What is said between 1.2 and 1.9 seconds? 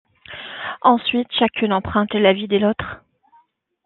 chacune